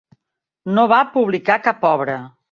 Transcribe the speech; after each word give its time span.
No 0.77 0.85
va 0.91 1.01
publicar 1.17 1.59
cap 1.67 1.85
obra. 1.91 2.17